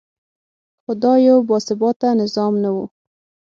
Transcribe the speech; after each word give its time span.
خو 0.83 0.91
دا 1.03 1.13
یو 1.27 1.37
باثباته 1.49 2.07
نظام 2.21 2.53
نه 2.63 2.69
و. 2.75 2.77